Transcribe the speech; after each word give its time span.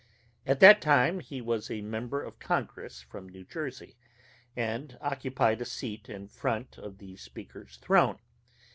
At 0.47 0.59
that 0.61 0.81
time 0.81 1.19
he 1.19 1.41
was 1.41 1.69
a 1.69 1.81
member 1.83 2.23
of 2.23 2.39
Congress 2.39 3.03
from 3.03 3.29
New 3.29 3.43
Jersey, 3.43 3.97
and 4.55 4.97
occupied 4.99 5.61
a 5.61 5.65
seat 5.65 6.09
in 6.09 6.27
front 6.27 6.79
of 6.79 6.97
the 6.97 7.17
Speaker's 7.17 7.77
throne. 7.77 8.17